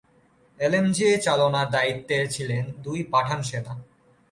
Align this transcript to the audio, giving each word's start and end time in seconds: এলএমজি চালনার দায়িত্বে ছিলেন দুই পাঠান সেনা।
এলএমজি 0.59 1.05
চালনার 1.17 1.67
দায়িত্বে 1.71 2.17
ছিলেন 2.27 2.63
দুই 2.83 2.99
পাঠান 3.03 3.39
সেনা। 3.41 3.73